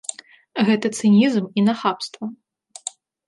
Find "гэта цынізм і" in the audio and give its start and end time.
0.69-1.65